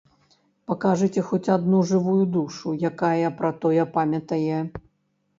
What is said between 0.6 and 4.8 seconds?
Пакажыце хоць адну жывую душу, якая пра тое памятае!